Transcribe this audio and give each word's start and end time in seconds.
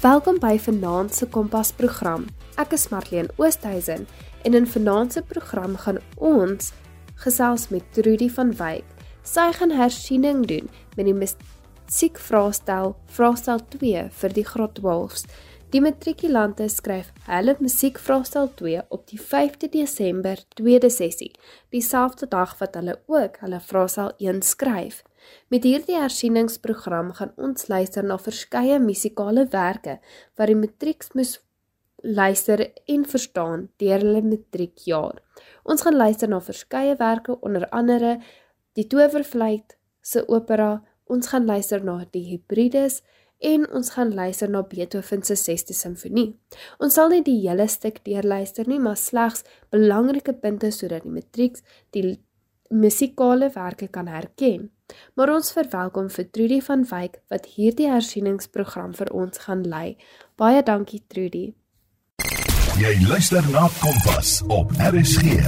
Welkom 0.00 0.38
by 0.40 0.56
Vanaand 0.56 1.12
se 1.12 1.26
Kompas 1.28 1.74
program. 1.76 2.22
Ek 2.56 2.70
is 2.72 2.86
Marlene 2.88 3.28
Oosthuizen 3.36 4.06
en 4.48 4.54
in 4.56 4.64
Vanaand 4.66 5.12
se 5.12 5.20
program 5.28 5.74
gaan 5.76 5.98
ons 6.16 6.70
gesels 7.20 7.66
met 7.68 7.84
Trudy 7.92 8.30
van 8.32 8.54
Wyk. 8.56 8.86
Sy 9.28 9.44
gaan 9.58 9.74
hersiening 9.76 10.46
doen 10.48 10.70
met 10.96 11.04
die 11.04 11.12
musiekvraestel 11.18 12.94
Vraestel 13.12 13.60
2 13.76 14.06
vir 14.22 14.36
die 14.38 14.46
graad 14.48 14.80
12s. 14.80 15.28
Die 15.76 15.84
matrikulante 15.84 16.70
skryf 16.72 17.12
hulle 17.28 17.58
musiekvraestel 17.60 18.48
2 18.56 18.86
op 18.88 19.04
die 19.12 19.20
5de 19.20 19.68
Desember 19.76 20.40
tweede 20.56 20.88
sessie, 20.88 21.34
dieselfde 21.76 22.24
dag 22.32 22.56
wat 22.56 22.80
hulle 22.80 22.96
ook 23.04 23.36
hulle 23.44 23.60
vraestel 23.68 24.14
1 24.16 24.40
skryf. 24.48 25.04
Met 25.48 25.64
hierdie 25.64 25.98
hersieningsprogram 25.98 27.12
gaan 27.18 27.32
ons 27.36 27.68
luister 27.68 28.04
na 28.06 28.18
verskeie 28.18 28.78
musikale 28.82 29.46
werke 29.52 29.98
wat 30.38 30.50
die 30.50 30.58
matrieks 30.58 31.14
moes 31.14 31.38
luister 32.02 32.62
en 32.88 33.04
verstaan 33.04 33.68
deur 33.82 34.00
hulle 34.00 34.22
matriekjaar. 34.24 35.20
Ons 35.64 35.84
gaan 35.84 35.96
luister 35.96 36.28
na 36.28 36.40
verskeie 36.40 36.96
werke 37.00 37.36
onder 37.40 37.68
andere 37.70 38.18
Die 38.78 38.86
Towerfluit 38.86 39.76
se 40.00 40.22
opera, 40.28 40.80
ons 41.10 41.26
gaan 41.32 41.44
luister 41.44 41.82
na 41.84 42.04
Die 42.14 42.22
Hebrides 42.30 43.00
en 43.40 43.64
ons 43.72 43.90
gaan 43.96 44.14
luister 44.14 44.50
na 44.50 44.62
Beethoven 44.62 45.22
se 45.24 45.34
6de 45.34 45.74
simfonie. 45.74 46.36
Ons 46.78 46.94
sal 46.94 47.10
nie 47.10 47.22
die 47.26 47.38
hele 47.42 47.66
stuk 47.68 48.02
deurluister 48.04 48.68
nie, 48.68 48.78
maar 48.78 48.98
slegs 49.00 49.44
belangrike 49.72 50.36
punte 50.42 50.70
sodat 50.70 51.06
die 51.06 51.14
matrieks 51.14 51.64
die 51.96 52.18
musikale 52.70 53.50
werke 53.54 53.88
kan 53.88 54.10
herken. 54.12 54.68
Maar 55.14 55.34
ons 55.36 55.52
verwelkom 55.52 56.10
vir 56.10 56.30
Trudy 56.30 56.60
van 56.60 56.84
Wyk 56.90 57.20
wat 57.32 57.46
hierdie 57.56 57.90
hersieningsprogram 57.90 58.94
vir 58.94 59.12
ons 59.12 59.46
gaan 59.46 59.62
lei. 59.62 59.96
Baie 60.36 60.62
dankie 60.62 61.02
Trudy. 61.08 61.50
Jy 62.80 62.94
luister 63.08 63.44
na 63.52 63.68
Kompas 63.82 64.40
op 64.48 64.70
RSG. 64.78 65.40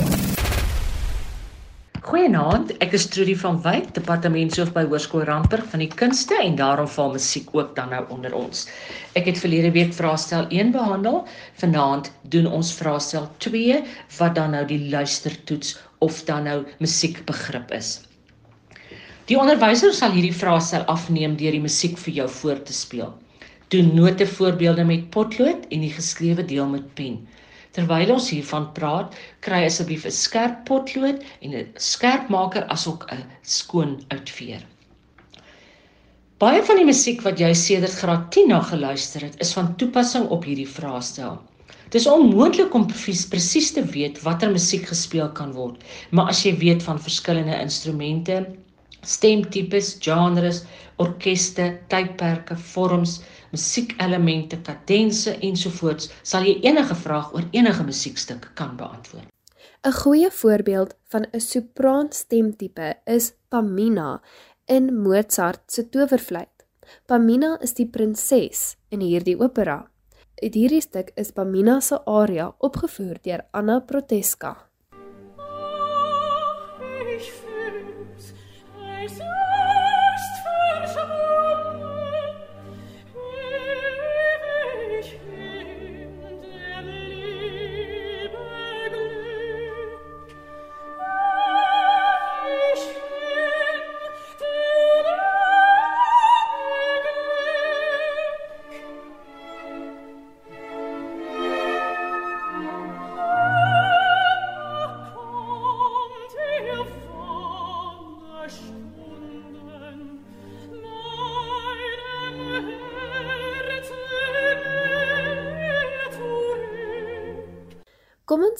Goeienaand, 2.03 2.73
ek 2.83 2.97
is 2.99 3.05
Trudy 3.07 3.37
van 3.39 3.61
Wyk, 3.63 3.93
departementshoof 3.95 4.73
by 4.75 4.83
Hoërskool 4.91 5.23
Randburg 5.29 5.69
van 5.71 5.85
die 5.85 5.89
Kunste 5.89 6.35
en 6.43 6.59
daarom 6.59 6.91
val 6.91 7.15
musiek 7.15 7.53
ook 7.55 7.77
dan 7.77 7.95
nou 7.95 8.03
onder 8.11 8.35
ons. 8.35 8.67
Ek 9.15 9.31
het 9.31 9.39
verlede 9.39 9.71
week 9.71 9.95
vraestel 9.95 10.51
1 10.51 10.75
behandel. 10.75 11.23
Vanaand 11.63 12.11
doen 12.35 12.51
ons 12.51 12.75
vraestel 12.75 13.31
2 13.47 13.85
wat 14.19 14.35
dan 14.35 14.59
nou 14.59 14.67
die 14.67 14.83
luistertoets 14.91 15.77
of 16.03 16.25
dan 16.27 16.51
nou 16.51 16.63
musiekbegrip 16.83 17.71
is. 17.79 18.01
Die 19.31 19.37
onderwyser 19.39 19.93
sal 19.95 20.17
hierdie 20.17 20.35
vraestel 20.35 20.83
afneem 20.91 21.37
deur 21.39 21.55
die 21.55 21.63
musiek 21.63 21.95
vir 22.05 22.15
jou 22.17 22.25
voor 22.41 22.63
te 22.67 22.75
speel. 22.75 23.13
Doen 23.71 23.93
notevoorbeelde 23.95 24.83
met 24.89 25.05
potlood 25.15 25.69
en 25.71 25.85
die 25.85 25.93
geskrewe 25.95 26.43
deel 26.43 26.67
met 26.73 26.89
pen. 26.99 27.21
Terwyl 27.73 28.11
ons 28.17 28.33
hiervan 28.35 28.67
praat, 28.77 29.15
kry 29.47 29.61
asseblief 29.69 30.07
'n 30.11 30.17
skerp 30.17 30.65
potlood 30.69 31.23
en 31.41 31.55
'n 31.55 31.71
skerpmaker 31.79 32.67
asook 32.75 33.07
'n 33.15 33.23
skoon 33.43 33.95
uitveer. 34.09 34.67
Baie 36.43 36.63
van 36.67 36.77
die 36.77 36.91
musiek 36.91 37.23
wat 37.23 37.39
jy 37.39 37.53
sedert 37.55 37.95
graad 38.03 38.33
10 38.35 38.49
na 38.49 38.61
geluister 38.61 39.23
het, 39.23 39.39
is 39.41 39.53
van 39.53 39.77
toepassing 39.77 40.27
op 40.29 40.45
hierdie 40.45 40.69
vraestel. 40.69 41.39
Dit 41.85 42.01
is 42.01 42.07
onmoontlik 42.07 42.75
om 42.75 42.87
presies 42.87 43.71
te 43.73 43.85
weet 43.85 44.23
watter 44.23 44.51
musiek 44.51 44.87
gespeel 44.89 45.31
kan 45.33 45.53
word, 45.53 45.85
maar 46.11 46.29
as 46.29 46.43
jy 46.43 46.57
weet 46.59 46.83
van 46.83 46.99
verskillende 46.99 47.61
instrumente, 47.61 48.47
stemtipes, 49.03 49.97
genres, 50.01 50.65
orkeste, 51.03 51.69
tydperke, 51.89 52.57
vorms, 52.75 53.21
musiekelemente, 53.53 54.59
kadense 54.65 55.37
ensovoorts, 55.43 56.11
sal 56.23 56.47
jy 56.47 56.59
enige 56.69 56.97
vraag 57.05 57.35
oor 57.35 57.47
enige 57.53 57.85
musiekstuk 57.85 58.51
kan 58.55 58.77
beantwoord. 58.77 59.29
'n 59.85 59.93
Goeie 59.93 60.31
voorbeeld 60.31 60.95
van 61.11 61.27
'n 61.33 61.41
sopraan 61.41 62.13
stemtipe 62.13 62.95
is 63.05 63.33
Pamina 63.49 64.21
in 64.67 65.03
Mozart 65.03 65.63
se 65.67 65.89
Towerfluit. 65.89 66.67
Pamina 67.07 67.59
is 67.61 67.75
die 67.75 67.87
prinses 67.87 68.77
in 68.89 69.01
hierdie 69.01 69.39
opera. 69.41 69.91
Hierdie 70.43 70.81
stuk 70.81 71.13
is 71.15 71.33
Pamina 71.33 71.81
se 71.81 71.99
aria 72.05 72.55
opgevoer 72.59 73.19
deur 73.23 73.45
Anna 73.51 73.81
Proteska. 73.81 74.72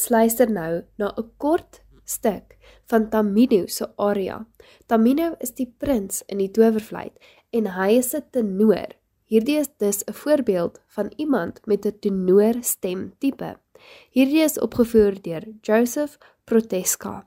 Ons 0.03 0.11
luister 0.11 0.51
nou 0.51 0.83
na 0.99 1.13
'n 1.15 1.31
kort 1.39 1.81
stuk 2.05 2.59
van 2.91 3.09
Tamino 3.11 3.67
se 3.67 3.87
aria. 3.97 4.47
Tamino 4.89 5.37
is 5.41 5.53
die 5.55 5.75
prins 5.79 6.25
in 6.27 6.39
die 6.39 6.51
towerfluit 6.51 7.15
en 7.53 7.67
hy 7.67 7.99
is 7.99 8.15
'n 8.15 8.25
tenor. 8.33 8.91
Hierdie 9.31 9.59
is 9.61 9.71
dus 9.79 10.03
'n 10.05 10.13
voorbeeld 10.13 10.81
van 10.89 11.13
iemand 11.17 11.61
met 11.67 11.87
'n 11.87 11.99
tenor 12.01 12.57
stemtipe. 12.63 13.59
Hierdie 14.11 14.43
is 14.43 14.59
opgevoer 14.59 15.23
deur 15.23 15.45
Joseph 15.63 16.19
Proteska. 16.45 17.27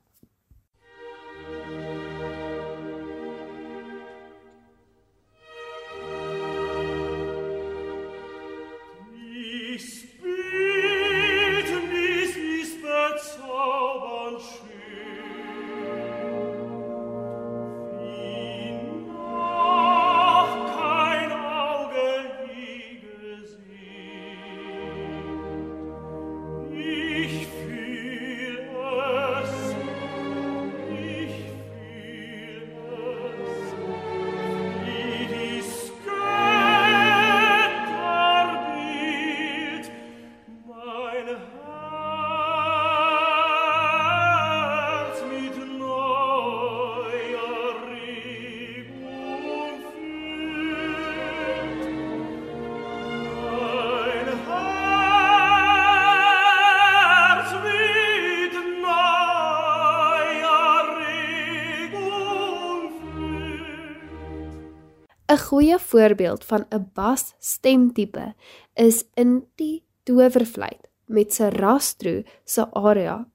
'n 65.35 65.37
Goeie 65.37 65.79
voorbeeld 65.79 66.46
van 66.46 66.66
'n 66.70 66.90
bas 66.93 67.34
stemtipe 67.40 68.34
is 68.73 69.03
in 69.14 69.47
die 69.55 69.84
towerfluit 70.03 70.87
met 71.05 71.34
Sarastro 71.34 72.22
se 72.43 72.72
aria. 72.72 73.28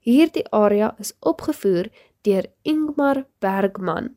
Hierdie 0.00 0.50
aria 0.50 0.94
is 0.98 1.16
opgevoer 1.20 1.86
deur 2.20 2.46
Ingmar 2.62 3.26
Bergman. 3.38 4.16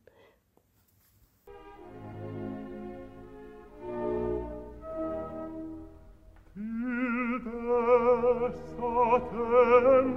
Über 6.56 8.54
Satan 8.78 10.17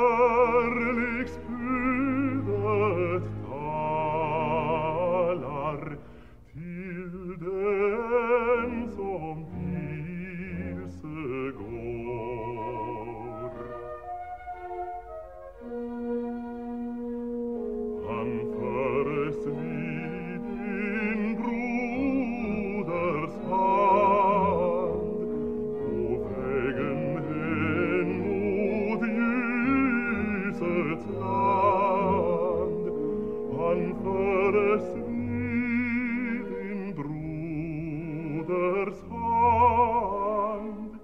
Bruders 38.41 38.97
Hand, 39.09 40.99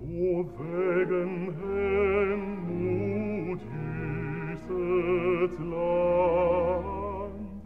wo 0.00 0.44
wegen 0.58 1.54
Hemmut 1.60 3.60
hüset 3.60 5.58
Land. 5.58 7.62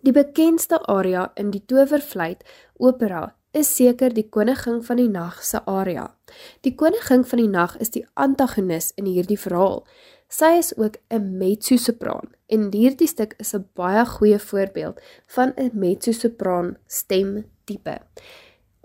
Die 0.00 0.12
bekendste 0.12 0.88
aria 0.88 1.30
in 1.34 1.50
die 1.50 1.66
Towervlieg 1.66 2.42
opera 2.78 3.34
is 3.52 3.70
seker 3.76 4.14
die 4.14 4.28
koningin 4.28 4.82
van 4.82 4.98
die 4.98 5.08
nag 5.08 5.44
se 5.44 5.62
aria. 5.66 6.08
Die 6.66 6.74
koningin 6.74 7.24
van 7.24 7.42
die 7.42 7.50
nag 7.50 7.76
is 7.78 7.94
die 7.94 8.06
antagonis 8.14 8.90
in 8.96 9.06
hierdie 9.06 9.38
verhaal. 9.38 9.84
Sy 10.28 10.58
is 10.58 10.74
ook 10.76 10.98
'n 11.10 11.38
mezzo-sopran 11.38 12.34
en 12.48 12.72
hierdie 12.72 13.06
stuk 13.06 13.34
is 13.38 13.54
'n 13.54 13.68
baie 13.74 14.04
goeie 14.06 14.38
voorbeeld 14.38 15.00
van 15.26 15.52
'n 15.56 15.70
mezzo-sopran 15.72 16.76
stemtipe. 16.86 18.00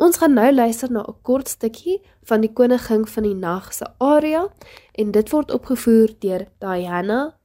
Ons 0.01 0.17
gaan 0.17 0.33
nou 0.33 0.47
luister 0.49 0.89
na 0.91 1.01
'n 1.05 1.21
kort 1.21 1.47
stukkie 1.47 2.01
van 2.29 2.41
die 2.41 2.53
koningin 2.53 3.03
van 3.07 3.23
die 3.23 3.35
nag 3.35 3.73
se 3.73 3.85
aria 3.97 4.47
en 4.91 5.11
dit 5.11 5.29
word 5.29 5.51
opgevoer 5.51 6.09
deur 6.19 6.47
Diana 6.57 7.35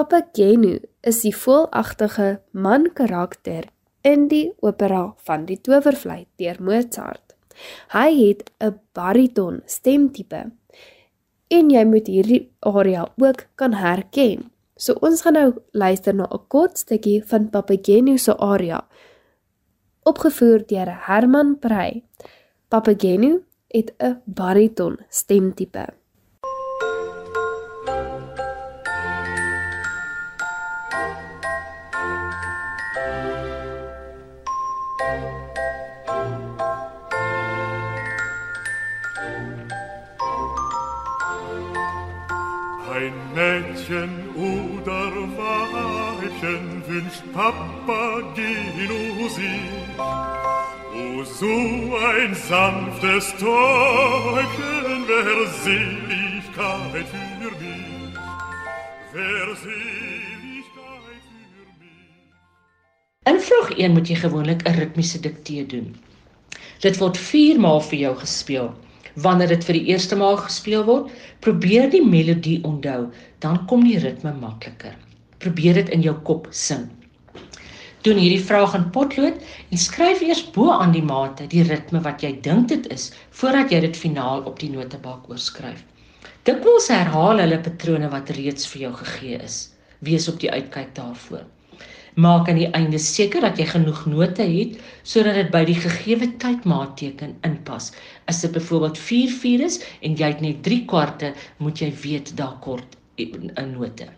Damrau. 0.00 0.20
Papageno 0.20 0.78
is 1.02 1.20
die 1.22 1.32
voelagtige 1.34 2.40
man 2.52 2.92
karakter 2.94 3.68
in 4.02 4.28
die 4.28 4.52
opera 4.60 5.14
van 5.26 5.46
die 5.46 5.58
Towervlieg 5.60 6.26
deur 6.38 6.56
Mozart. 6.60 7.34
Hy 7.92 8.08
het 8.16 8.50
'n 8.60 8.80
bariton 8.94 9.62
stemtipe 9.66 10.52
en 11.50 11.70
jy 11.70 11.84
moet 11.84 12.06
hierdie 12.06 12.50
aria 12.60 13.08
ook 13.18 13.46
kan 13.56 13.72
herken. 13.72 14.50
So 14.76 14.94
ons 15.02 15.22
gaan 15.22 15.34
nou 15.34 15.54
luister 15.72 16.14
na 16.14 16.24
'n 16.24 16.48
kort 16.48 16.78
stukkie 16.78 17.22
van 17.24 17.50
Papageno 17.50 18.16
se 18.16 18.32
aria 18.36 18.86
opgevoer 20.04 20.66
deur 20.66 21.06
Herman 21.06 21.58
Prey. 21.58 22.02
Papageno 22.68 23.40
het 23.68 23.92
'n 23.98 24.22
bariton 24.24 24.98
stemtipe. 25.08 25.99
Papageno 47.32 49.00
sich. 49.28 49.98
O 50.92 51.24
so 51.24 51.96
ein 51.96 52.34
sanftes 52.34 53.32
Täubchen, 53.38 55.04
wer 55.06 55.46
Seligkeit 55.64 57.06
für 57.12 57.30
mich, 57.40 58.18
wer 59.12 59.56
Seligkeit 59.56 61.22
für 61.26 61.66
mich. 61.80 62.00
In 63.26 63.40
vraag 63.40 63.70
1 63.78 63.92
moet 63.92 64.08
jy 64.08 64.16
gewoonlik 64.20 64.62
'n 64.66 64.74
ritmiese 64.74 65.20
diktee 65.20 65.66
doen. 65.66 65.96
Dit 66.80 66.98
word 66.98 67.16
4 67.16 67.60
maal 67.60 67.80
vir 67.80 67.98
jou 67.98 68.14
gespeel. 68.16 68.74
Wanneer 69.14 69.48
dit 69.48 69.64
vir 69.64 69.74
die 69.74 69.86
eerste 69.86 70.16
maal 70.16 70.36
gespeel 70.36 70.84
word, 70.84 71.10
probeer 71.40 71.90
die 71.90 72.04
melodie 72.06 72.62
onthou, 72.64 73.10
dan 73.38 73.66
kom 73.66 73.84
die 73.84 73.98
ritme 73.98 74.32
makliker. 74.32 74.96
Probeer 75.38 75.74
dit 75.74 75.88
in 75.88 76.02
jou 76.02 76.14
kop 76.14 76.46
sing. 76.50 76.99
Doen 78.00 78.16
hierdie 78.16 78.40
vraag 78.40 78.72
in 78.78 78.86
potlood 78.94 79.42
en 79.68 79.80
skryf 79.80 80.22
eers 80.24 80.40
bo 80.54 80.70
aan 80.72 80.94
die 80.94 81.04
mate 81.04 81.44
die 81.52 81.64
ritme 81.68 82.00
wat 82.06 82.22
jy 82.24 82.30
dink 82.46 82.70
dit 82.70 82.86
is 82.94 83.10
voordat 83.36 83.74
jy 83.74 83.82
dit 83.84 83.98
finaal 84.02 84.46
op 84.48 84.56
die 84.62 84.70
notebalk 84.72 85.26
oorskryf. 85.28 85.82
Dikwels 86.48 86.88
herhaal 86.88 87.42
hulle 87.44 87.58
patrone 87.60 88.08
wat 88.14 88.32
reeds 88.38 88.64
vir 88.72 88.86
jou 88.86 88.94
gegee 89.02 89.42
is. 89.44 89.58
Wees 90.08 90.30
op 90.32 90.40
die 90.40 90.48
uitkyk 90.48 90.94
daarvoor. 90.96 91.44
Maak 92.16 92.48
aan 92.48 92.62
die 92.62 92.70
einde 92.72 93.02
seker 93.04 93.44
dat 93.44 93.60
jy 93.60 93.68
genoeg 93.68 94.06
note 94.08 94.48
het 94.48 94.80
sodat 95.04 95.36
dit 95.42 95.52
by 95.52 95.66
die 95.68 95.76
gegeewe 95.84 96.32
tydmaatteken 96.40 97.36
inpas. 97.44 97.92
As 98.24 98.40
dit 98.40 98.56
byvoorbeeld 98.56 98.96
4:4 98.96 99.68
is 99.68 99.80
en 100.00 100.16
jy 100.16 100.32
het 100.32 100.40
net 100.40 100.64
3 100.64 100.84
kwarte, 100.88 101.34
moet 101.58 101.84
jy 101.84 101.92
weet 102.00 102.36
daar 102.36 102.56
kort 102.64 102.96
'n 103.20 103.72
note. 103.76 104.08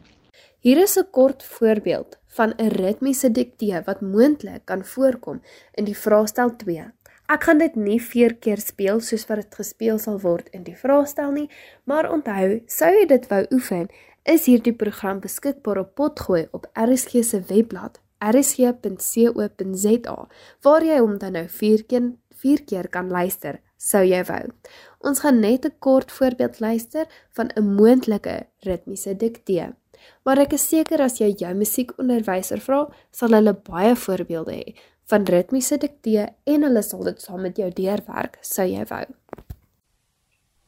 Hier 0.60 0.78
is 0.78 0.96
'n 0.96 1.10
kort 1.10 1.42
voorbeeld 1.42 2.21
van 2.36 2.54
'n 2.58 2.68
ritmiese 2.68 3.30
diktee 3.30 3.82
wat 3.86 4.00
moontlik 4.00 4.64
kan 4.64 4.84
voorkom 4.84 5.42
in 5.74 5.84
die 5.84 5.96
vraestel 5.96 6.56
2. 6.56 6.84
Ek 7.26 7.44
gaan 7.44 7.58
dit 7.58 7.74
nie 7.76 8.00
4 8.00 8.34
keer 8.34 8.60
speel 8.60 9.00
soos 9.00 9.26
wat 9.28 9.36
dit 9.40 9.54
gespeel 9.54 9.98
sal 9.98 10.18
word 10.20 10.48
in 10.52 10.62
die 10.62 10.76
vraestel 10.76 11.30
nie, 11.32 11.48
maar 11.84 12.10
onthou, 12.10 12.62
sou 12.66 12.90
jy 12.92 13.06
dit 13.06 13.28
wou 13.30 13.46
oefen, 13.52 13.88
is 14.24 14.46
hierdie 14.46 14.76
program 14.76 15.20
beskikbaar 15.20 15.78
op 15.78 15.94
Potgooi 15.94 16.48
op 16.50 16.66
RSG 16.74 17.24
se 17.24 17.40
webblad 17.48 18.00
rsg.co.za 18.22 20.16
waar 20.62 20.84
jy 20.86 20.98
hom 20.98 21.18
dan 21.18 21.32
nou 21.38 21.46
4 21.48 21.84
keer 21.90 22.12
4 22.42 22.64
keer 22.66 22.88
kan 22.90 23.10
luister, 23.10 23.60
sou 23.78 24.02
jy 24.06 24.22
wou. 24.26 24.42
Ons 25.00 25.20
gaan 25.22 25.40
net 25.40 25.66
'n 25.66 25.78
kort 25.78 26.12
voorbeeld 26.12 26.60
luister 26.60 27.06
van 27.36 27.50
'n 27.56 27.74
moontlike 27.74 28.46
ritmiese 28.66 29.16
diktee. 29.16 29.74
Maar 30.24 30.44
ek 30.46 30.56
is 30.58 30.68
seker 30.68 31.02
as 31.04 31.18
jy 31.20 31.32
jou 31.40 31.52
musiekonderwyser 31.58 32.62
vra, 32.64 32.84
sal 33.10 33.34
hulle 33.36 33.54
baie 33.68 33.94
voorbeelde 33.98 34.58
hê 34.60 34.76
van 35.10 35.26
ritmiese 35.28 35.76
diktee 35.82 36.28
en 36.48 36.62
hulle 36.64 36.82
sal 36.86 37.02
dit 37.08 37.18
saam 37.20 37.42
met 37.44 37.58
jou 37.58 37.68
deurwerk, 37.74 38.38
sou 38.40 38.64
jy 38.68 38.86
wou. 38.88 39.04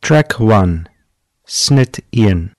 Track 0.05 0.37
1 0.43 0.83
Snit 1.45 2.03
1 2.11 2.51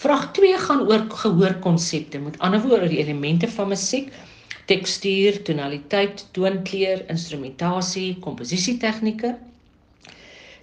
Vraag 0.00 0.30
2 0.32 0.58
gaan 0.58 0.80
oor 0.88 1.02
gehooorkonsepte, 1.12 2.18
met 2.18 2.38
ander 2.40 2.60
woorde 2.64 2.88
die 2.88 3.02
elemente 3.02 3.48
van 3.52 3.68
musiek, 3.68 4.08
tekstuur, 4.70 5.40
tonaliteit, 5.46 6.22
toonkleur, 6.36 7.02
instrumentasie, 7.10 8.14
komposisietegnieke. 8.22 9.34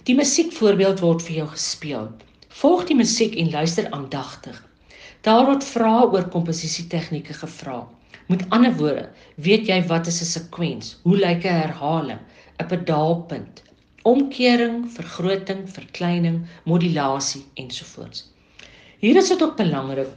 Die 0.08 0.16
musiekvoorbeeld 0.16 1.02
word 1.04 1.24
vir 1.26 1.42
jou 1.42 1.48
gespeel. 1.52 2.08
Volg 2.62 2.86
die 2.88 2.96
musiek 2.96 3.36
en 3.36 3.50
luister 3.52 3.90
aandagtig. 3.92 4.56
Daar 5.26 5.44
word 5.50 5.66
vrae 5.66 6.06
oor 6.08 6.28
komposisietegnieke 6.32 7.36
gevra. 7.42 7.82
Met 8.32 8.46
ander 8.54 8.72
woorde, 8.80 9.08
weet 9.44 9.68
jy 9.68 9.78
wat 9.90 10.08
is 10.08 10.22
'n 10.22 10.30
sekwens? 10.30 10.96
Hoe 11.04 11.16
lyk 11.16 11.44
'n 11.44 11.60
herhaling? 11.60 12.20
'n 12.58 12.68
Pedaalpunt, 12.72 13.62
omkering, 14.02 14.88
vergroting, 14.96 15.68
verkleining, 15.68 16.46
modulasie 16.64 17.44
ensovoorts. 17.54 18.24
Hier 18.98 19.16
is 19.16 19.28
dit 19.28 19.42
ook 19.42 19.56
belangrik 19.56 20.08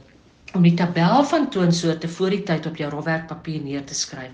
om 0.54 0.62
die 0.62 0.74
tabel 0.76 1.24
van 1.24 1.46
toonsoorte 1.50 2.08
voor 2.08 2.34
die 2.34 2.42
tyd 2.48 2.66
op 2.68 2.76
jou 2.76 2.88
rofwerkpapier 2.92 3.62
neer 3.64 3.84
te 3.88 3.94
skryf. 3.96 4.32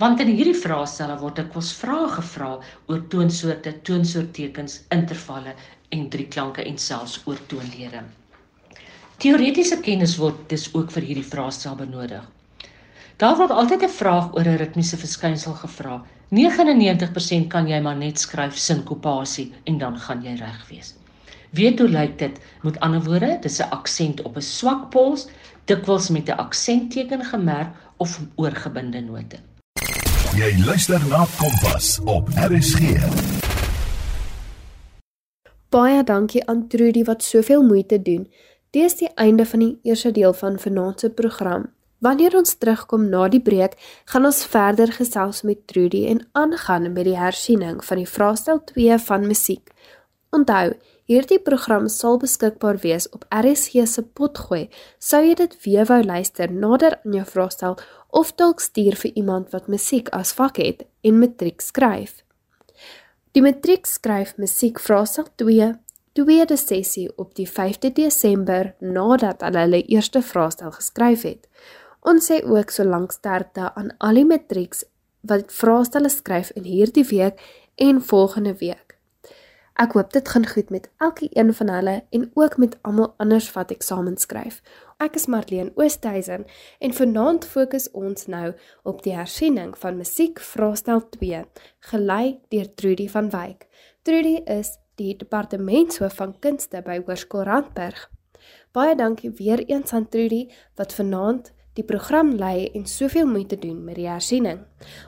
Want 0.00 0.20
in 0.22 0.30
hierdie 0.32 0.56
vraestelle 0.56 1.18
word 1.20 1.36
dikwels 1.40 1.72
vrae 1.76 2.06
gevra 2.14 2.52
oor 2.88 3.02
toonsoorte, 3.12 3.74
toonsoorttekens, 3.88 4.80
intervalle 4.94 5.52
en 5.92 6.08
drieklanke 6.12 6.64
en 6.64 6.78
selfs 6.78 7.18
oor 7.26 7.40
toonlede. 7.52 8.02
Teoretiese 9.18 9.80
kennis 9.84 10.16
word 10.16 10.44
dus 10.52 10.68
ook 10.74 10.92
vir 10.94 11.08
hierdie 11.10 11.26
vraestel 11.26 11.76
benodig. 11.76 12.24
Daar 13.18 13.36
word 13.36 13.50
altyd 13.50 13.82
'n 13.82 13.96
vraag 14.00 14.32
oor 14.34 14.48
'n 14.48 14.60
ritmiese 14.62 14.96
verskynsel 14.96 15.54
gevra. 15.64 16.04
99% 16.30 17.48
kan 17.48 17.68
jy 17.68 17.80
maar 17.80 17.96
net 17.96 18.18
skryf 18.18 18.56
sinkopasie 18.56 19.52
en 19.64 19.78
dan 19.78 19.98
gaan 19.98 20.22
jy 20.22 20.34
reg 20.36 20.68
wees. 20.68 20.94
Weet 21.50 21.78
hoe 21.78 21.88
lyk 21.88 22.18
dit? 22.18 22.40
Met 22.62 22.80
ander 22.80 23.02
woorde, 23.02 23.38
dis 23.40 23.58
'n 23.58 23.70
aksent 23.70 24.22
op 24.22 24.36
'n 24.36 24.40
swak 24.40 24.90
pols, 24.90 25.28
dikwels 25.64 26.08
met 26.08 26.28
'n 26.28 26.30
aksentteken 26.36 27.24
gemerk 27.24 27.68
of 27.96 28.20
oorgebinde 28.34 29.00
note. 29.00 29.36
Jy 30.36 30.64
luister 30.64 31.00
na 31.08 31.26
Kompas 31.38 32.00
op 32.04 32.28
RSG. 32.28 32.80
Baie 35.68 36.04
dankie 36.04 36.46
aan 36.46 36.68
Trudy 36.68 37.04
wat 37.04 37.22
soveel 37.22 37.62
moeite 37.62 38.02
doen. 38.02 38.32
Dit 38.70 38.82
is 38.82 38.96
die 38.96 39.10
einde 39.14 39.46
van 39.46 39.58
die 39.58 39.78
eerste 39.82 40.10
deel 40.10 40.32
van 40.32 40.58
vanaand 40.58 41.00
se 41.00 41.10
program. 41.10 41.66
Wanneer 41.98 42.36
ons 42.36 42.54
terugkom 42.54 43.08
na 43.08 43.28
die 43.28 43.40
breek, 43.40 43.74
gaan 44.04 44.24
ons 44.24 44.44
verder 44.46 44.92
gesels 44.92 45.42
met 45.42 45.66
Trudy 45.66 46.06
en 46.06 46.28
aangaan 46.32 46.92
met 46.92 47.04
die 47.04 47.18
hersiening 47.18 47.84
van 47.84 47.96
die 47.96 48.08
vraestel 48.08 48.64
2 48.64 48.98
van 48.98 49.26
musiek. 49.26 49.70
Onthou, 50.30 50.72
Hierdie 51.08 51.38
program 51.40 51.86
sal 51.88 52.18
beskikbaar 52.20 52.76
wees 52.82 53.06
op 53.16 53.22
RSG 53.32 53.86
se 53.88 54.02
potgooi. 54.04 54.66
Sou 55.00 55.22
jy 55.24 55.38
dit 55.40 55.54
weer 55.64 55.86
wou 55.88 56.02
luister 56.04 56.50
nader 56.52 56.98
aan 56.98 57.14
jou 57.16 57.22
vraestel 57.24 57.76
of 58.20 58.34
dalk 58.36 58.60
stuur 58.60 58.98
vir 59.00 59.14
iemand 59.16 59.54
wat 59.54 59.70
musiek 59.72 60.10
as 60.12 60.34
vak 60.36 60.60
het 60.60 60.82
en 61.00 61.16
matriek 61.22 61.64
skryf. 61.64 62.18
Die 63.32 63.40
matriek 63.40 63.88
skryf 63.88 64.34
musiek 64.36 64.76
vraestel 64.84 65.30
2 65.40 65.70
tweede 66.18 66.58
sessie 66.60 67.06
op 67.16 67.32
die 67.40 67.48
5de 67.48 67.88
Desember 67.96 68.74
nadat 68.84 69.46
hulle 69.46 69.64
hulle 69.64 69.80
eerste 69.88 70.20
vraestel 70.20 70.74
geskryf 70.76 71.24
het. 71.24 71.48
Ons 72.04 72.28
sê 72.28 72.42
ook 72.44 72.68
so 72.74 72.84
lank 72.84 73.16
sterkte 73.16 73.72
aan 73.80 73.94
al 73.96 74.20
die 74.20 74.28
matrieks 74.28 74.84
wat 75.24 75.56
vraestelle 75.56 76.12
skryf 76.12 76.52
in 76.52 76.68
hierdie 76.68 77.08
week 77.08 77.40
en 77.80 78.04
volgende 78.12 78.58
week. 78.60 78.87
Ek 79.78 79.92
hoop 79.94 80.08
dit 80.10 80.28
gaan 80.28 80.46
goed 80.46 80.70
met 80.74 80.88
elke 80.98 81.28
een 81.30 81.52
van 81.54 81.68
hulle 81.70 81.92
en 82.10 82.30
ook 82.34 82.56
met 82.56 82.78
almal 82.82 83.12
anders 83.16 83.52
wat 83.54 83.70
eksamen 83.70 84.16
skryf. 84.18 84.56
Ek 84.98 85.14
is 85.14 85.28
Marlene 85.30 85.70
Oosthuizen 85.78 86.46
en 86.82 86.94
vanaand 86.96 87.46
fokus 87.46 87.86
ons 87.90 88.26
nou 88.26 88.48
op 88.82 89.04
die 89.06 89.14
hersiening 89.14 89.76
van 89.78 90.00
musiek 90.00 90.42
vraestel 90.42 91.04
2, 91.14 91.44
gelei 91.92 92.40
deur 92.50 92.74
Trudy 92.74 93.06
van 93.08 93.30
Wyk. 93.30 93.68
Trudy 94.02 94.40
is 94.50 94.72
die 94.98 95.14
departementshoof 95.16 96.18
van 96.18 96.34
kunste 96.42 96.82
by 96.82 96.98
Hoërskool 96.98 97.46
Randburg. 97.46 98.08
Baie 98.74 98.98
dankie 98.98 99.30
weer 99.30 99.62
eens 99.62 99.94
aan 99.94 100.08
Trudy 100.10 100.48
wat 100.74 100.98
vanaand 100.98 101.52
die 101.78 101.86
program 101.86 102.32
lei 102.34 102.66
en 102.74 102.88
soveel 102.90 103.28
moeite 103.30 103.56
doen 103.60 103.78
met 103.86 103.98
die 104.00 104.08
hersiening. 104.10 104.64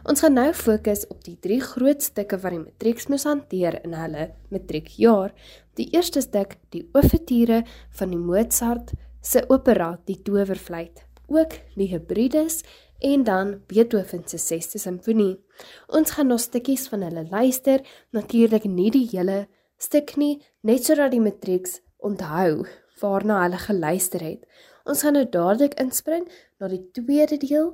Ons 0.07 0.23
gaan 0.23 0.37
nou 0.39 0.51
fokus 0.55 1.03
op 1.11 1.25
die 1.27 1.37
drie 1.43 1.59
groot 1.65 2.03
stukke 2.05 2.39
wat 2.39 2.55
die 2.55 2.63
matrieks 2.63 3.09
moes 3.11 3.27
hanteer 3.27 3.81
in 3.83 3.97
hulle 3.99 4.29
matriekjaar. 4.55 5.35
Die 5.79 5.89
eerste 5.97 6.23
stuk, 6.23 6.61
die 6.71 6.85
ouverture 6.95 7.65
van 7.99 8.15
die 8.15 8.21
Mozart 8.21 8.95
se 9.21 9.43
opera 9.51 9.97
Die 10.07 10.21
Towerfluit, 10.23 11.03
ook 11.27 11.59
die 11.75 11.91
Hebrides 11.91 12.63
en 13.01 13.25
dan 13.25 13.57
Beethoven 13.67 14.23
se 14.29 14.39
6ste 14.39 14.79
simfonie. 14.79 15.41
Ons 15.89 16.15
gaan 16.15 16.31
nog 16.31 16.41
stukkies 16.41 16.87
van 16.93 17.03
hulle 17.03 17.27
luister, 17.31 17.83
natuurlik 18.15 18.69
nie 18.69 18.91
die 18.95 19.09
hele 19.11 19.47
stuk 19.81 20.15
nie, 20.21 20.39
net 20.63 20.87
sodat 20.87 21.11
die 21.11 21.23
matrieks 21.25 21.81
onthou 21.99 22.67
waarna 23.01 23.43
hulle 23.47 23.59
geluister 23.59 24.23
het. 24.23 24.45
Ons 24.85 25.03
gaan 25.05 25.17
nou 25.17 25.27
dadelik 25.29 25.77
inspring 25.81 26.29
na 26.61 26.69
die 26.69 26.83
tweede 26.93 27.39
deel. 27.41 27.73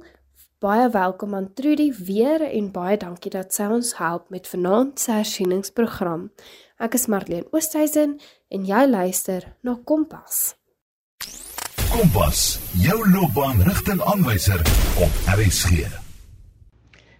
Baie 0.62 0.87
welkom 0.90 1.35
aan 1.35 1.50
Trudy 1.55 1.90
weer 2.07 2.40
en 2.47 2.71
baie 2.73 2.97
dankie 2.97 3.33
dat 3.35 3.52
sy 3.55 3.66
ons 3.73 3.97
help 3.99 4.31
met 4.33 4.47
vanaand 4.49 5.00
se 5.02 5.12
hersieningsprogram. 5.19 6.31
Ek 6.81 6.95
is 6.97 7.09
Marlene 7.11 7.50
Oosthuizen 7.52 8.16
en 8.49 8.64
jy 8.69 8.87
luister 8.88 9.50
na 9.66 9.76
Kompas. 9.85 10.55
Kompas, 11.90 12.47
jou 12.83 12.99
loopbaanrigtingaanwyser 13.11 14.64
op 15.02 15.23
RSG. 15.35 15.87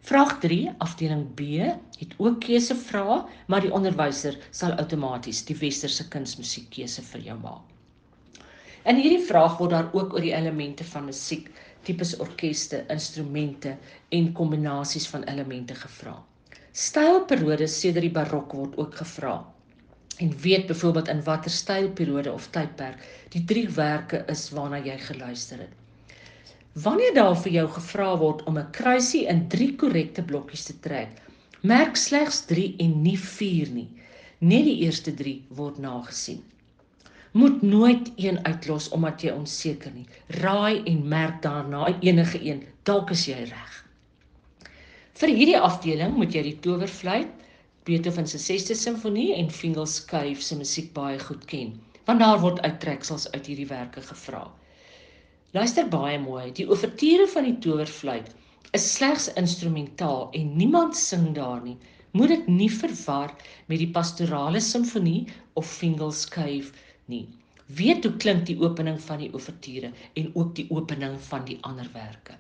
Vraag 0.07 0.37
3, 0.43 0.59
afdeling 0.87 1.25
B, 1.35 1.67
het 1.99 2.13
ook 2.23 2.39
keusevrae, 2.47 3.25
maar 3.51 3.65
die 3.65 3.73
onderwyser 3.75 4.39
sal 4.55 4.77
outomaties 4.79 5.43
die 5.49 5.57
westerse 5.59 6.07
kunsmusiek 6.13 6.71
keuse 6.77 7.03
vir 7.11 7.33
jou 7.33 7.41
maak. 7.43 7.76
In 8.91 9.01
hierdie 9.03 9.25
vraag 9.27 9.57
word 9.59 9.73
daar 9.75 9.89
ook 9.99 10.13
oor 10.15 10.23
die 10.23 10.35
elemente 10.37 10.85
van 10.87 11.09
musiek, 11.09 11.49
tipes 11.87 12.13
orkeste, 12.23 12.85
instrumente 12.95 13.73
en 14.15 14.29
kombinasies 14.39 15.09
van 15.11 15.25
elemente 15.33 15.75
gevra. 15.75 16.15
Stylperiodes 16.71 17.81
sedert 17.81 18.07
die 18.07 18.13
barok 18.15 18.55
word 18.55 18.79
ook 18.79 18.95
gevra. 19.01 19.35
En 20.23 20.31
weet 20.47 20.71
byvoorbeeld 20.71 21.11
in 21.17 21.25
watter 21.27 21.51
stylperiode 21.51 22.33
of 22.33 22.47
tydperk 22.55 23.03
die 23.35 23.43
drie 23.45 23.67
werke 23.75 24.23
is 24.31 24.47
waarna 24.55 24.79
jy 24.87 24.99
geluister 25.09 25.67
het. 25.67 25.75
Wanneer 26.87 27.15
daar 27.19 27.37
vir 27.43 27.59
jou 27.59 27.69
gevra 27.81 28.11
word 28.23 28.47
om 28.47 28.59
'n 28.59 28.71
kruisie 28.71 29.27
in 29.27 29.49
3 29.49 29.73
korrekte 29.83 30.23
blokkies 30.23 30.65
te 30.71 30.79
trek, 30.81 31.23
merk 31.63 31.97
slegs 31.97 32.45
3 32.47 32.75
en 32.79 33.01
nie 33.03 33.19
4 33.19 33.71
nie. 33.71 33.89
Net 34.39 34.65
die 34.65 34.83
eerste 34.87 35.15
3 35.15 35.41
word 35.49 35.79
nagesien 35.79 36.45
moet 37.37 37.63
nooit 37.63 38.13
een 38.17 38.39
uitlos 38.47 38.89
omdat 38.97 39.23
jy 39.23 39.33
onseker 39.37 39.93
nie. 39.93 40.07
Raai 40.41 40.83
en 40.89 41.03
merk 41.09 41.43
daarna 41.45 41.91
enige 42.01 42.41
een, 42.41 42.63
dalk 42.89 43.13
is 43.13 43.27
jy 43.29 43.43
reg. 43.51 43.75
Vir 45.21 45.33
hierdie 45.33 45.59
afdeling 45.61 46.17
moet 46.17 46.33
jy 46.37 46.43
die 46.47 46.59
towerfluit, 46.65 47.33
Beethoven 47.87 48.27
se 48.27 48.41
6ste 48.43 48.75
simfonie 48.75 49.35
en 49.37 49.51
Fingal's 49.53 49.99
Cave 50.05 50.41
se 50.43 50.57
musiek 50.59 50.89
baie 50.97 51.19
goed 51.23 51.45
ken, 51.53 51.77
want 52.09 52.25
daar 52.25 52.41
word 52.43 52.63
uittreksels 52.65 53.29
uit 53.35 53.47
hierdie 53.47 53.69
werke 53.71 54.03
gevra. 54.09 54.47
Luister 55.55 55.87
baie 55.93 56.17
mooi, 56.19 56.51
die 56.57 56.67
ouverture 56.67 57.29
van 57.37 57.47
die 57.51 57.59
towerfluit 57.63 58.33
is 58.77 58.89
slegs 58.97 59.29
instrumentaal 59.41 60.27
en 60.41 60.57
niemand 60.57 60.97
sing 60.97 61.31
daar 61.37 61.61
nie. 61.63 61.77
Moet 62.17 62.33
dit 62.33 62.49
nie 62.49 62.73
verwar 62.73 63.37
met 63.69 63.79
die 63.85 63.93
pastorale 63.93 64.61
simfonie 64.61 65.29
of 65.55 65.69
Fingal's 65.69 66.25
Cave 66.33 66.73
nie. 67.07 67.29
Weet 67.67 68.05
hoe 68.05 68.17
klink 68.17 68.47
die 68.47 68.59
opening 68.63 69.01
van 69.03 69.19
die 69.19 69.31
ouverture 69.33 69.91
en 70.15 70.29
ook 70.35 70.55
die 70.55 70.67
opening 70.71 71.17
van 71.29 71.45
die 71.45 71.59
ander 71.67 71.89
werke. 71.93 72.39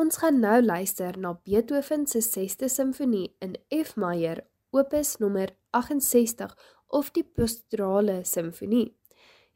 Ons 0.00 0.20
gaan 0.22 0.38
nou 0.40 0.62
luister 0.62 1.18
na 1.18 1.34
Beethoven 1.44 2.06
se 2.06 2.22
6ste 2.24 2.70
simfonie 2.72 3.34
in 3.44 3.56
F 3.68 3.96
majeur, 3.96 4.40
opus 4.70 5.16
nommer 5.18 5.50
68 5.76 6.54
of 6.88 7.10
die 7.12 7.24
Pastorale 7.24 8.20
simfonie. 8.24 8.94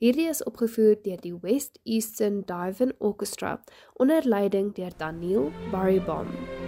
Hierdie 0.03 0.27
is 0.29 0.43
opgevoer 0.45 0.99
deur 1.07 1.23
die 1.23 1.37
West 1.41 1.79
Eastern 1.85 2.43
Divan 2.45 2.93
Orchestra 2.99 3.57
onder 3.95 4.27
leiding 4.29 4.75
deur 4.75 4.93
Daniel 4.99 5.53
Barenboim. 5.71 6.35
Ons 6.35 6.64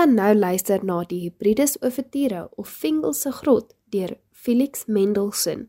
gaan 0.00 0.14
nou 0.16 0.30
luister 0.32 0.80
na 0.80 1.02
die 1.04 1.18
Hebrides 1.26 1.74
Ouverture 1.84 2.46
of 2.56 2.70
Fingal 2.72 3.12
se 3.12 3.28
Grot 3.36 3.74
deur 3.92 4.14
Felix 4.32 4.86
Mendelssohn. 4.88 5.66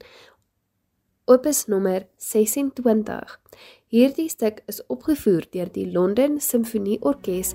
Opus 1.28 1.66
nommer 1.68 2.06
26. 2.16 3.36
Hierdie 3.92 4.30
stuk 4.32 4.62
is 4.72 4.80
opgevoer 4.88 5.50
deur 5.52 5.68
die 5.76 5.84
London 5.92 6.40
Simfonieorkes 6.40 7.52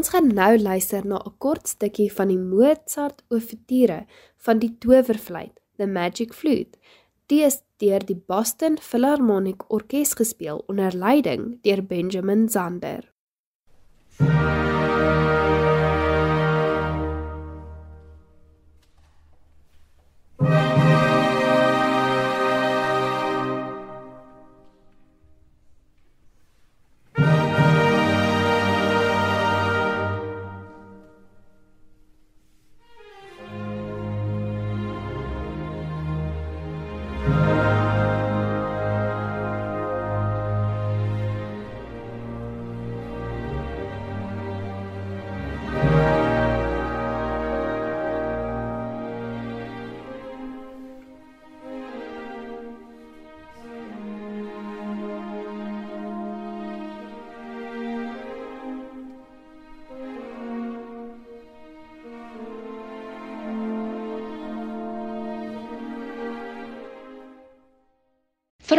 Ons 0.00 0.14
gaan 0.14 0.30
nou 0.32 0.54
luister 0.56 1.04
na 1.04 1.18
'n 1.20 1.34
kort 1.44 1.68
stukkie 1.68 2.08
van 2.12 2.28
die 2.32 2.38
Mozart 2.38 3.18
Ouverture 3.28 4.06
van 4.46 4.58
die 4.58 4.72
Towerfluit, 4.78 5.60
The 5.76 5.86
Magic 5.86 6.32
Flute. 6.32 6.78
Dit 7.26 7.44
is 7.44 7.62
deur 7.76 8.00
die 8.06 8.16
Boston 8.16 8.78
Philharmonic 8.78 9.62
Orkees 9.68 10.14
gespeel 10.14 10.64
onder 10.68 10.96
leiding 10.96 11.60
deur 11.62 11.82
Benjamin 11.82 12.48
Zander. 12.48 13.12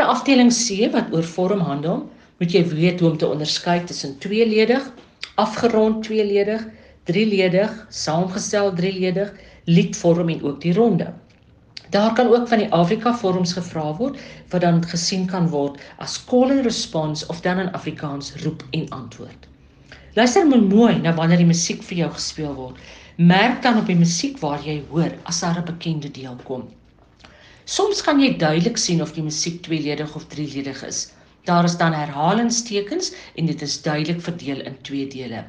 'n 0.01 0.11
afdeling 0.15 0.51
C 0.51 0.91
wat 0.91 1.13
oor 1.13 1.23
vorm 1.23 1.59
handel, 1.59 2.09
moet 2.39 2.51
jy 2.51 2.61
weet 2.67 2.99
hoe 2.99 3.09
om 3.09 3.17
te 3.17 3.27
onderskei 3.27 3.83
tussen 3.83 4.17
tweeledig, 4.17 4.91
afgerond 5.35 6.03
tweeledig, 6.03 6.63
drieledig, 7.03 7.85
saamgestel 7.89 8.73
drieledig, 8.73 9.33
liedvorm 9.65 10.29
en 10.29 10.43
ook 10.43 10.61
die 10.61 10.73
ronde. 10.73 11.13
Daar 11.89 12.13
kan 12.13 12.27
ook 12.27 12.47
van 12.47 12.57
die 12.57 12.71
Afrika 12.71 13.13
vorms 13.13 13.53
gevra 13.53 13.95
word 13.95 14.19
wat 14.49 14.61
dan 14.61 14.83
gesien 14.87 15.25
kan 15.27 15.49
word 15.49 15.79
as 15.97 16.17
call 16.25 16.51
and 16.51 16.65
response 16.65 17.27
of 17.27 17.41
dan 17.41 17.59
in 17.59 17.71
Afrikaans 17.71 18.33
roep 18.43 18.63
en 18.71 18.89
antwoord. 18.89 19.47
Luister 20.13 20.47
mooi 20.47 20.97
na 20.99 21.13
wanneer 21.13 21.37
die 21.37 21.51
musiek 21.51 21.83
vir 21.83 21.97
jou 21.97 22.11
gespeel 22.11 22.53
word. 22.55 22.77
Merk 23.17 23.61
dan 23.61 23.77
op 23.77 23.85
die 23.85 23.95
musiek 23.95 24.39
waar 24.39 24.63
jy 24.65 24.81
hoor 24.89 25.11
as 25.23 25.39
daar 25.39 25.59
'n 25.59 25.65
bekende 25.65 26.11
deel 26.11 26.35
kom. 26.43 26.69
Soms 27.71 28.01
kan 28.03 28.19
jy 28.19 28.33
duidelik 28.35 28.79
sien 28.81 28.99
of 29.03 29.13
die 29.15 29.21
musiek 29.23 29.61
tweeledig 29.63 30.15
of 30.19 30.25
drieledig 30.33 30.81
is. 30.83 30.97
Daar 31.47 31.63
is 31.69 31.77
dan 31.79 31.93
herhalingstekens 31.95 33.13
en 33.39 33.47
dit 33.47 33.61
is 33.63 33.77
duidelik 33.85 34.19
verdeel 34.25 34.59
in 34.67 34.75
twee 34.87 35.05
dele. 35.13 35.45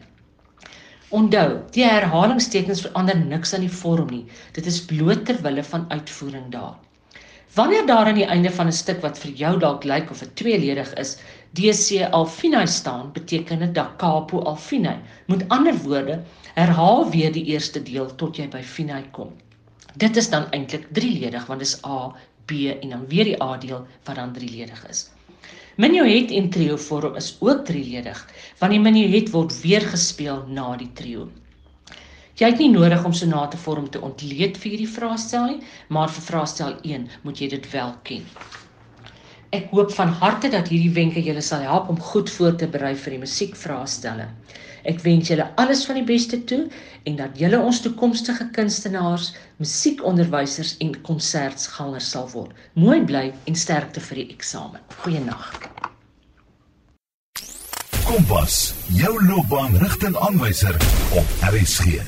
Onthou, 1.11 1.49
die 1.75 1.83
herhalingstekens 1.83 2.85
verander 2.87 3.19
niks 3.19 3.57
aan 3.57 3.67
die 3.67 3.73
vorm 3.81 4.15
nie. 4.15 4.23
Dit 4.55 4.71
is 4.71 4.79
bloot 4.93 5.27
ter 5.27 5.43
wille 5.43 5.67
van 5.73 5.91
uitvoering 5.91 6.47
daar. 6.55 6.79
Wanneer 7.59 7.91
daar 7.91 8.13
aan 8.13 8.23
die 8.23 8.31
einde 8.31 8.55
van 8.55 8.71
'n 8.71 8.81
stuk 8.83 9.03
wat 9.03 9.19
vir 9.19 9.35
jou 9.43 9.59
dalk 9.59 9.85
lyk 9.85 10.15
of 10.15 10.23
dit 10.23 10.37
tweeledig 10.37 10.95
is, 10.95 11.19
DC 11.59 12.07
alfinae 12.11 12.67
staan, 12.67 13.11
beteken 13.13 13.67
dit 13.67 13.75
da 13.75 13.91
capo 13.99 14.47
alfinae. 14.53 14.99
Met 15.27 15.49
ander 15.49 15.75
woorde, 15.75 16.23
herhaal 16.55 17.11
weer 17.11 17.33
die 17.33 17.45
eerste 17.45 17.83
deel 17.83 18.15
tot 18.15 18.37
jy 18.37 18.49
by 18.49 18.63
finae 18.63 19.11
kom. 19.11 19.35
Dit 19.95 20.17
is 20.17 20.31
dan 20.31 20.49
eintlik 20.51 20.87
drieledig 20.97 21.47
want 21.47 21.61
dis 21.61 21.75
A, 21.85 22.15
B 22.47 22.73
en 22.81 22.95
dan 22.95 23.05
weer 23.09 23.25
die 23.25 23.43
A 23.43 23.57
deel 23.57 23.87
wat 24.05 24.17
dan 24.17 24.33
drieledig 24.33 24.87
is. 24.89 25.11
Minuet 25.77 26.31
en 26.31 26.51
trio 26.51 26.77
vorm 26.77 27.17
is 27.17 27.37
ook 27.41 27.65
drieledig 27.65 28.25
want 28.59 28.73
die 28.73 28.81
minuet 28.81 29.31
word 29.31 29.61
weer 29.61 29.85
gespeel 29.95 30.45
na 30.49 30.77
die 30.77 30.91
trio. 30.93 31.29
Jy 32.41 32.49
het 32.49 32.59
nie 32.59 32.71
nodig 32.73 33.05
om 33.05 33.13
sonate 33.13 33.61
vorm 33.61 33.91
te 33.93 34.01
ontleed 34.01 34.57
vir 34.57 34.71
hierdie 34.73 34.89
vraestel 34.89 35.51
nie, 35.51 35.61
maar 35.89 36.11
vir 36.11 36.25
vraestel 36.31 36.79
1 36.81 37.09
moet 37.23 37.41
jy 37.45 37.49
dit 37.53 37.71
wel 37.75 37.93
ken. 38.09 38.25
Ek 39.53 39.67
hoop 39.69 39.91
van 39.93 40.09
harte 40.17 40.49
dat 40.49 40.71
hierdie 40.73 40.95
wenke 40.97 41.21
julle 41.21 41.43
sal 41.45 41.61
help 41.67 41.91
om 41.93 41.99
goed 42.01 42.31
voor 42.33 42.55
te 42.57 42.65
berei 42.73 42.95
vir 42.97 43.13
die 43.13 43.21
musiekvraestelle. 43.21 44.25
Ek 44.89 45.03
wens 45.05 45.29
julle 45.29 45.45
alles 45.61 45.83
van 45.85 45.99
die 46.01 46.07
beste 46.09 46.39
toe 46.49 46.63
en 47.05 47.19
dat 47.19 47.37
julle 47.37 47.61
ons 47.61 47.83
toekomstige 47.85 48.47
kunstenaars, 48.57 49.35
musiekonderwysers 49.61 50.79
en 50.81 50.95
konsertgangers 51.05 52.09
sal 52.15 52.31
word. 52.33 52.57
Mooi 52.81 53.03
bly 53.05 53.27
en 53.45 53.61
sterkte 53.65 54.01
vir 54.09 54.23
die 54.23 54.27
eksamen. 54.33 54.81
Goeienaand. 55.05 55.69
Kompas, 58.09 58.57
jou 58.97 59.13
loopbaanrigtingaanwyser 59.21 60.81
op 61.21 61.37
RSG. 61.53 62.01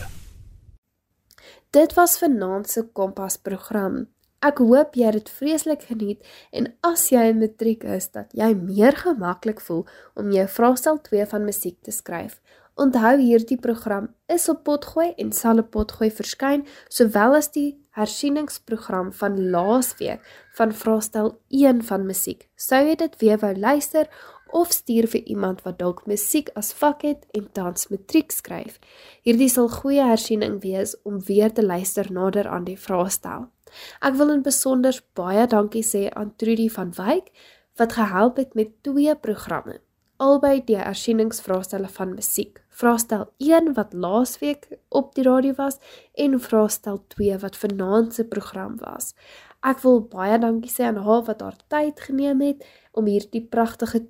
Dit 1.76 1.92
was 2.00 2.16
vanaand 2.24 2.72
se 2.72 2.88
Kompas 2.92 3.36
program. 3.36 4.13
Ek 4.44 4.58
hoop 4.60 4.96
jy 4.98 5.06
het 5.08 5.16
dit 5.16 5.30
vreeslik 5.38 5.86
geniet 5.88 6.34
en 6.52 6.66
as 6.84 7.06
jy 7.08 7.22
in 7.30 7.38
matriek 7.40 7.84
is 7.94 8.10
dat 8.12 8.34
jy 8.36 8.50
meer 8.58 8.92
gemaklik 8.98 9.62
voel 9.64 9.86
om 10.20 10.34
jou 10.34 10.44
vraestel 10.56 11.00
2 11.06 11.24
van 11.30 11.46
musiek 11.48 11.78
te 11.80 11.94
skryf. 11.94 12.42
Onthou 12.76 13.14
hierdie 13.22 13.56
program 13.56 14.10
is 14.28 14.44
op 14.52 14.64
Potgooi 14.66 15.14
en 15.22 15.30
sal 15.32 15.62
op 15.62 15.70
Potgooi 15.72 16.10
verskyn, 16.12 16.66
sowel 16.92 17.38
as 17.38 17.48
die 17.54 17.70
hersieningsprogram 17.96 19.14
van 19.16 19.40
laasweek 19.54 20.20
van 20.58 20.76
vraestel 20.76 21.32
1 21.48 21.80
van 21.88 22.04
musiek. 22.04 22.44
Sou 22.58 22.82
jy 22.84 22.98
dit 23.00 23.16
weer 23.22 23.40
wou 23.40 23.54
luister 23.56 24.10
of 24.52 24.76
stuur 24.76 25.08
vir 25.14 25.24
iemand 25.24 25.64
wat 25.64 25.80
dalk 25.80 26.04
musiek 26.10 26.52
as 26.58 26.74
vak 26.76 27.06
het 27.08 27.24
en 27.32 27.48
tans 27.56 27.88
matriek 27.88 28.34
skryf. 28.34 28.76
Hierdie 29.24 29.48
sal 29.48 29.72
goeie 29.72 30.04
hersiening 30.04 30.60
wees 30.66 30.98
om 31.02 31.22
weer 31.30 31.54
te 31.54 31.64
luister 31.64 32.12
nader 32.12 32.50
aan 32.50 32.68
die 32.68 32.78
vraestel. 32.78 33.53
Ek 34.00 34.14
wil 34.20 34.30
in 34.34 34.42
besonder 34.42 35.00
baie 35.14 35.46
dankie 35.46 35.84
sê 35.84 36.08
aan 36.12 36.34
Trudy 36.36 36.68
van 36.68 36.92
Wyk 36.98 37.32
wat 37.78 37.98
gehelp 37.98 38.36
het 38.36 38.54
met 38.54 38.76
twee 38.82 39.16
programme 39.16 39.80
albei 40.16 40.60
die 40.64 40.76
ersieningsvraestelle 40.78 41.88
van 41.88 42.14
musiek. 42.14 42.60
Vraestel 42.68 43.26
1 43.42 43.72
wat 43.74 43.92
laasweek 43.92 44.68
op 44.88 45.14
die 45.14 45.24
radio 45.26 45.54
was 45.58 45.78
en 46.14 46.38
vraestel 46.40 47.02
2 47.16 47.38
wat 47.42 47.56
vanaand 47.56 48.14
se 48.14 48.24
program 48.24 48.78
was. 48.78 49.14
Ek 49.62 49.82
wil 49.82 50.02
baie 50.10 50.38
dankie 50.38 50.70
sê 50.70 50.86
aan 50.86 51.02
haar 51.06 51.24
wat 51.28 51.42
haar 51.42 51.58
tyd 51.68 52.00
geneem 52.00 52.40
het 52.44 52.64
om 52.92 53.10
hierdie 53.10 53.42
pragtige 53.42 54.04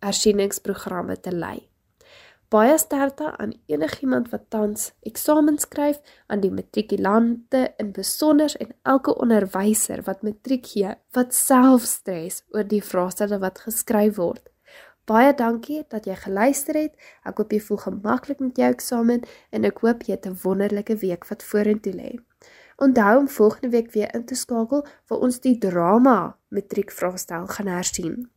ersieningsprogramme 0.00 1.20
te 1.20 1.32
lei. 1.32 1.68
Baie 2.54 2.76
sterkte 2.78 3.32
aan 3.36 3.52
enigiemand 3.66 4.28
wat 4.30 4.44
tans 4.48 4.92
eksamen 5.02 5.56
skryf, 5.58 5.96
aan 6.30 6.38
die 6.38 6.52
matrikulante 6.54 7.62
in 7.82 7.88
besonder 7.96 8.52
en 8.62 8.68
elke 8.82 9.14
onderwyser 9.18 10.04
wat 10.06 10.22
matriek 10.22 10.68
gee, 10.70 10.92
wat 11.18 11.34
self 11.34 11.82
stres 11.90 12.44
oor 12.54 12.66
die 12.70 12.82
vraestelle 12.90 13.40
wat 13.42 13.58
geskryf 13.64 14.20
word. 14.20 14.44
Baie 15.10 15.32
dankie 15.34 15.80
dat 15.90 16.06
jy 16.06 16.14
geluister 16.20 16.78
het. 16.78 16.94
Ek 17.26 17.42
hoop 17.42 17.50
jy 17.52 17.58
voel 17.64 17.80
gemaklik 17.88 18.38
met 18.44 18.62
jou 18.62 18.70
eksamen 18.70 19.26
en 19.50 19.66
ek 19.66 19.82
hoop 19.82 20.06
jy 20.06 20.14
het 20.14 20.30
'n 20.30 20.38
wonderlike 20.44 20.96
week 21.02 21.26
wat 21.26 21.42
vorentoe 21.42 21.92
lê. 21.92 22.12
Onthou 22.78 23.18
om 23.18 23.28
volgende 23.28 23.70
week 23.74 23.90
weer 23.92 24.14
in 24.14 24.24
te 24.24 24.34
skakel 24.34 24.86
vir 25.08 25.18
ons 25.18 25.40
die 25.40 25.58
drama 25.58 26.38
matriekvraestel 26.50 27.46
gaan 27.46 27.66
hersien. 27.66 28.33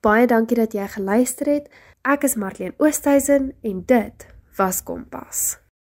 Baie 0.00 0.26
dankie 0.30 0.54
dat 0.54 0.72
jy 0.76 0.86
geluister 0.94 1.48
het. 1.50 1.70
Ek 2.06 2.22
is 2.22 2.36
Marlene 2.38 2.76
Oosthuizen 2.78 3.50
en 3.66 3.82
dit 3.86 4.26
was 4.56 4.82
Kompas. 4.86 5.58